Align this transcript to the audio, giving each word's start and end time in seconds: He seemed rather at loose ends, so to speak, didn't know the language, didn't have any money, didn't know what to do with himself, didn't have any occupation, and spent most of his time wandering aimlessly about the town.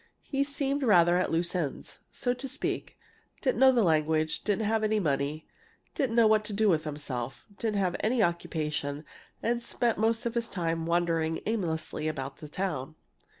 He 0.23 0.43
seemed 0.43 0.81
rather 0.81 1.17
at 1.17 1.29
loose 1.29 1.53
ends, 1.55 1.99
so 2.11 2.33
to 2.33 2.47
speak, 2.47 2.97
didn't 3.39 3.59
know 3.59 3.71
the 3.71 3.83
language, 3.83 4.43
didn't 4.43 4.65
have 4.65 4.83
any 4.83 4.99
money, 4.99 5.47
didn't 5.93 6.15
know 6.15 6.25
what 6.25 6.43
to 6.45 6.53
do 6.53 6.67
with 6.69 6.85
himself, 6.85 7.45
didn't 7.59 7.77
have 7.77 7.95
any 7.99 8.23
occupation, 8.23 9.05
and 9.43 9.63
spent 9.63 9.99
most 9.99 10.25
of 10.25 10.33
his 10.33 10.49
time 10.49 10.87
wandering 10.87 11.39
aimlessly 11.45 12.07
about 12.07 12.37
the 12.37 12.49
town. 12.49 12.95